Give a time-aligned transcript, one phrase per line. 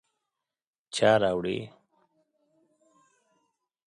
[0.95, 1.57] _چا راوړې؟